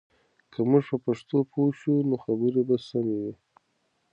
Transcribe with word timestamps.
که 0.53 0.59
موږ 0.69 0.83
په 0.89 0.97
پښتو 1.05 1.37
پوه 1.51 1.69
شو، 1.79 1.95
نو 2.09 2.15
خبرې 2.23 2.61
به 2.67 2.75
سمې 2.87 3.15
وي. 3.21 3.33